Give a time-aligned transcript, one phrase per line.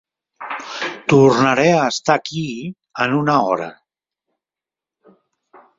[1.13, 2.47] Tornaré a estar aquí
[3.05, 3.69] en una hora.